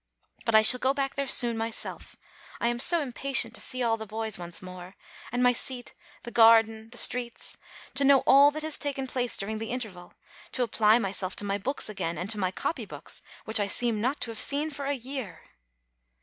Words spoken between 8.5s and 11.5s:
has taken place during the interval; to apply myself to